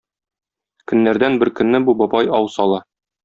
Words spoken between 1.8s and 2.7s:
бу бабай ау